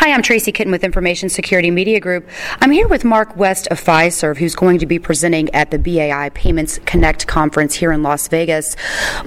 [0.00, 2.26] Hi, I'm Tracy Kitten with Information Security Media Group.
[2.62, 6.30] I'm here with Mark West of Fiserv, who's going to be presenting at the BAI
[6.30, 8.76] Payments Connect conference here in Las Vegas.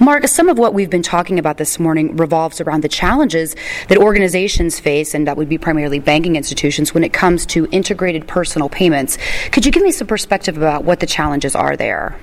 [0.00, 3.54] Mark, some of what we've been talking about this morning revolves around the challenges
[3.86, 8.26] that organizations face, and that would be primarily banking institutions, when it comes to integrated
[8.26, 9.16] personal payments.
[9.52, 12.18] Could you give me some perspective about what the challenges are there?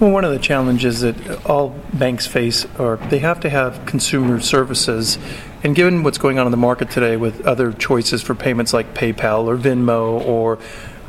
[0.00, 4.40] Well, one of the challenges that all banks face are they have to have consumer
[4.40, 5.16] services.
[5.64, 8.92] And given what's going on in the market today with other choices for payments like
[8.92, 10.58] PayPal or Venmo or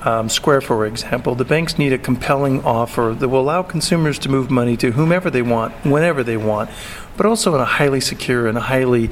[0.04, 4.30] um, Square, for example, the banks need a compelling offer that will allow consumers to
[4.30, 6.70] move money to whomever they want, whenever they want,
[7.18, 9.10] but also in a highly secure and a highly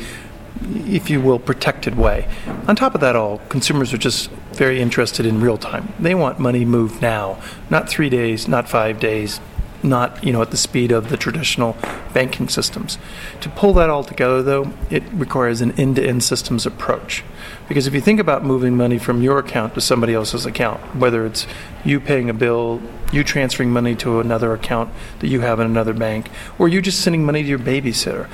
[0.86, 2.28] if you will, protected way.
[2.68, 5.92] On top of that, all consumers are just very interested in real time.
[6.00, 9.42] They want money moved now, not three days, not five days,
[9.84, 11.78] not you know at the speed of the traditional
[12.14, 12.98] banking systems.
[13.42, 17.24] To pull that all together, though, it requires an end-to-end systems approach.
[17.68, 21.26] Because if you think about moving money from your account to somebody else's account, whether
[21.26, 21.48] it's
[21.84, 25.94] you paying a bill, you transferring money to another account that you have in another
[25.94, 28.30] bank, or you just sending money to your babysitter,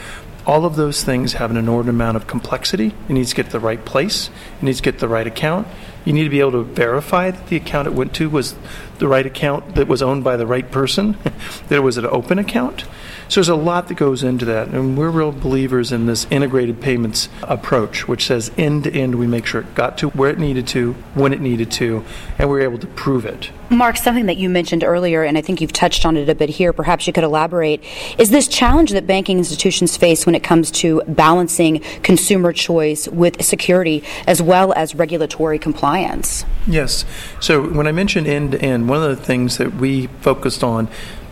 [0.46, 2.88] all of those things have an inordinate amount of complexity.
[3.08, 4.30] It needs to get to the right place.
[4.58, 5.68] It needs to get to the right account.
[6.06, 8.56] You need to be able to verify that the account it went to was
[9.00, 11.18] the right account that was owned by the right person,
[11.68, 12.86] that it was an open account.
[13.30, 16.82] So there's a lot that goes into that, and we're real believers in this integrated
[16.82, 20.40] payments approach, which says end to end we make sure it got to where it
[20.40, 22.04] needed to, when it needed to,
[22.40, 23.52] and we're able to prove it.
[23.70, 26.50] Mark, something that you mentioned earlier, and I think you've touched on it a bit
[26.50, 27.84] here, perhaps you could elaborate,
[28.18, 33.46] is this challenge that banking institutions face when it comes to balancing consumer choice with
[33.46, 36.46] security as well as regulatory compliance.
[36.66, 37.06] Yes.
[37.40, 40.88] So when I mentioned end to end, one of the things that we focused on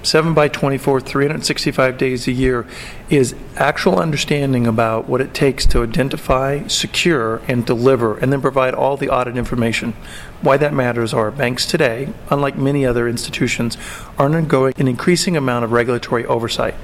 [0.07, 2.65] 7 by 24, 365 days a year,
[3.09, 8.73] is actual understanding about what it takes to identify, secure, and deliver, and then provide
[8.73, 9.93] all the audit information.
[10.41, 13.75] Why that matters are banks today, unlike many other institutions,
[14.19, 16.75] are undergoing an increasing amount of regulatory oversight.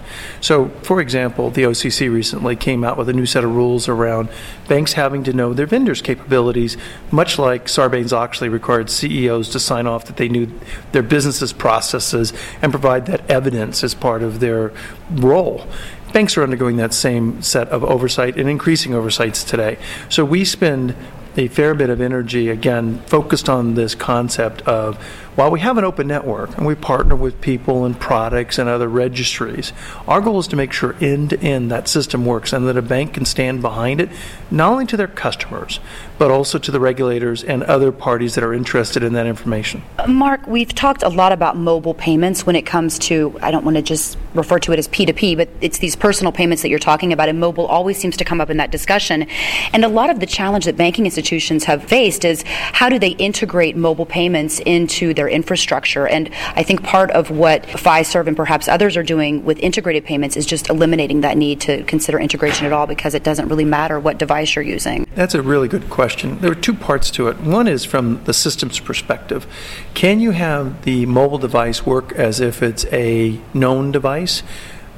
[0.42, 4.30] So, for example, the OCC recently came out with a new set of rules around
[4.68, 6.78] banks having to know their vendors' capabilities,
[7.12, 10.48] much like Sarbanes Oxley required CEOs to sign off that they knew
[10.92, 14.74] their business's processes and provide that evidence as part of their
[15.12, 15.68] role
[16.14, 19.80] banks are undergoing that same set of oversight and increasing oversights today.
[20.10, 20.96] So we spend
[21.36, 24.98] a fair bit of energy, again, focused on this concept of
[25.36, 28.88] while we have an open network and we partner with people and products and other
[28.88, 29.74] registries,
[30.08, 32.84] our goal is to make sure end to end that system works and that a
[32.84, 34.10] bank can stand behind it,
[34.52, 35.80] not only to their customers,
[36.24, 39.84] but also to the regulators and other parties that are interested in that information.
[40.08, 43.76] Mark, we've talked a lot about mobile payments when it comes to, I don't want
[43.76, 47.12] to just refer to it as P2P, but it's these personal payments that you're talking
[47.12, 49.28] about, and mobile always seems to come up in that discussion.
[49.74, 53.10] And a lot of the challenge that banking institutions have faced is how do they
[53.10, 56.08] integrate mobile payments into their infrastructure.
[56.08, 60.38] And I think part of what Fiserv and perhaps others are doing with integrated payments
[60.38, 64.00] is just eliminating that need to consider integration at all because it doesn't really matter
[64.00, 65.06] what device you're using.
[65.16, 66.40] That's a really good question.
[66.42, 67.40] There are two parts to it.
[67.40, 69.48] One is from the system's perspective.
[69.96, 74.44] Can you have the mobile device work as if it's a known device?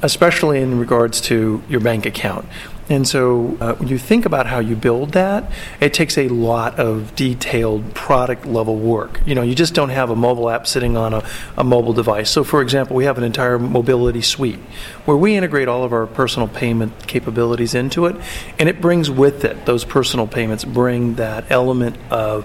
[0.02, 2.46] especially in regards to your bank account.
[2.88, 6.78] And so uh, when you think about how you build that, it takes a lot
[6.78, 9.20] of detailed product level work.
[9.26, 11.24] You know, you just don't have a mobile app sitting on a,
[11.56, 12.30] a mobile device.
[12.30, 14.60] So, for example, we have an entire mobility suite
[15.04, 18.16] where we integrate all of our personal payment capabilities into it,
[18.58, 22.44] and it brings with it, those personal payments bring that element of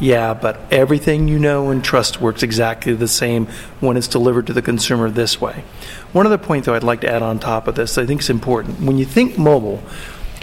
[0.00, 3.46] yeah, but everything you know and trust works exactly the same
[3.80, 5.64] when it's delivered to the consumer this way.
[6.12, 8.30] One other point, though, I'd like to add on top of this, I think is
[8.30, 8.80] important.
[8.80, 9.82] When you think mobile,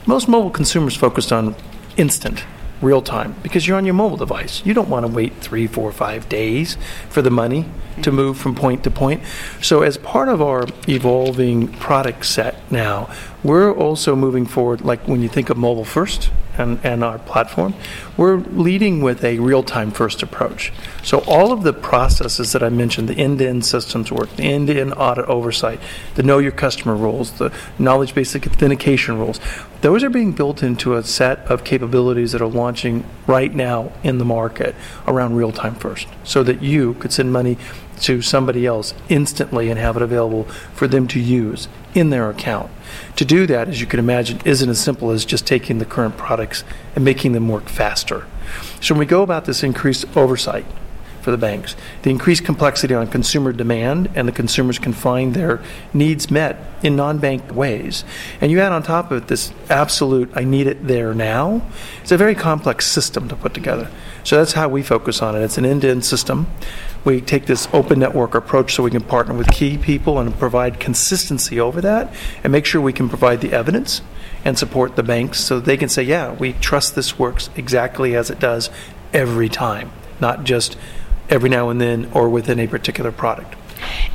[0.05, 1.55] most mobile consumers focused on
[1.97, 2.43] instant,
[2.81, 4.66] real time, because you're on your mobile device.
[4.66, 6.77] You don't want to wait three, four, five days
[7.09, 8.16] for the money to mm-hmm.
[8.16, 9.23] move from point to point.
[9.61, 13.09] So, as part of our evolving product set now,
[13.43, 17.73] we're also moving forward, like when you think of mobile first, and, and our platform,
[18.17, 20.72] we're leading with a real time first approach.
[21.03, 24.43] So, all of the processes that I mentioned the end to end systems work, the
[24.43, 25.79] end to end audit oversight,
[26.16, 29.40] the know your customer rules, the knowledge based authentication rules
[29.85, 34.17] those are being built into a set of capabilities that are launching right now in
[34.17, 34.73] the market
[35.08, 37.55] around real time first, so that you could send money
[38.02, 40.44] to somebody else instantly and have it available
[40.74, 42.72] for them to use in their account.
[43.16, 46.18] To do that, as you can imagine, isn't as simple as just taking the current
[46.18, 46.64] products
[46.96, 48.28] and making them work faster.
[48.82, 50.66] So when we go about this increased oversight,
[51.26, 51.76] for the banks.
[52.03, 55.59] The increased complexity on consumer demand, and the consumers can find their
[55.92, 58.06] needs met in non bank ways.
[58.40, 61.68] And you add on top of it this absolute, I need it there now.
[62.03, 63.90] It's a very complex system to put together.
[64.24, 65.42] So that's how we focus on it.
[65.42, 66.46] It's an end to end system.
[67.05, 70.79] We take this open network approach so we can partner with key people and provide
[70.79, 72.11] consistency over that
[72.43, 74.02] and make sure we can provide the evidence
[74.43, 78.31] and support the banks so they can say, yeah, we trust this works exactly as
[78.31, 78.72] it does
[79.13, 80.78] every time, not just
[81.29, 83.55] every now and then or within a particular product.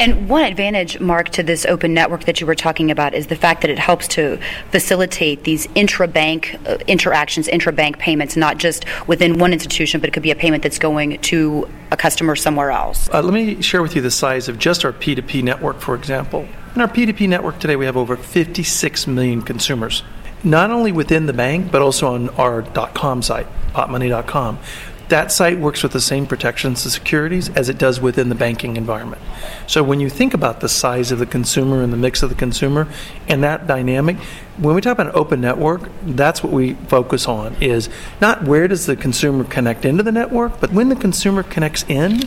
[0.01, 3.37] And one advantage, Mark, to this open network that you were talking about is the
[3.37, 9.39] fact that it helps to facilitate these intra-bank uh, interactions, intra-bank payments, not just within
[9.39, 13.11] one institution, but it could be a payment that's going to a customer somewhere else.
[13.13, 16.49] Uh, let me share with you the size of just our P2P network, for example.
[16.75, 20.03] In our P2P network today, we have over 56 million consumers,
[20.43, 24.61] not only within the bank, but also on our .com site, popmoney.com
[25.11, 28.77] that site works with the same protections and securities as it does within the banking
[28.77, 29.21] environment.
[29.67, 32.35] So when you think about the size of the consumer and the mix of the
[32.35, 32.89] consumer
[33.29, 34.17] and that dynamic,
[34.57, 37.89] when we talk about an open network, that's what we focus on is
[38.21, 42.23] not where does the consumer connect into the network, but when the consumer connects in,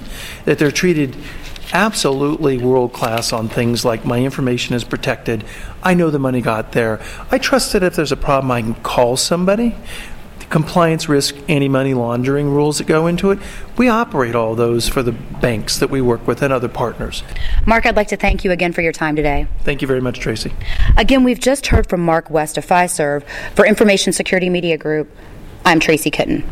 [0.45, 1.15] that they're treated
[1.71, 5.43] absolutely world class on things like my information is protected.
[5.81, 7.01] I know the money got there.
[7.31, 9.75] I trust that if there's a problem, I can call somebody
[10.53, 13.39] compliance risk, anti money laundering rules that go into it.
[13.75, 17.23] We operate all those for the banks that we work with and other partners.
[17.65, 19.47] Mark, I'd like to thank you again for your time today.
[19.63, 20.53] Thank you very much, Tracy.
[20.95, 23.23] Again, we've just heard from Mark West of Fiserv
[23.55, 25.09] for Information Security Media Group.
[25.65, 26.43] I'm Tracy Kitten.